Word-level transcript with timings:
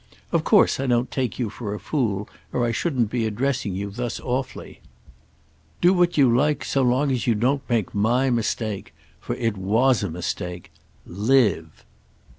Of 0.31 0.43
course 0.43 0.79
I 0.79 0.87
don't 0.87 1.11
take 1.11 1.37
you 1.37 1.51
for 1.51 1.75
a 1.75 1.79
fool, 1.79 2.27
or 2.51 2.65
I 2.65 2.71
shouldn't 2.71 3.11
be 3.11 3.27
addressing 3.27 3.75
you 3.75 3.91
thus 3.91 4.19
awfully. 4.19 4.79
Do 5.79 5.93
what 5.93 6.17
you 6.17 6.35
like 6.35 6.65
so 6.65 6.81
long 6.81 7.11
as 7.11 7.27
you 7.27 7.35
don't 7.35 7.61
make 7.69 7.93
my 7.93 8.31
mistake. 8.31 8.95
For 9.19 9.35
it 9.35 9.55
was 9.57 10.01
a 10.01 10.09
mistake. 10.09 10.71
Live!" 11.05 11.85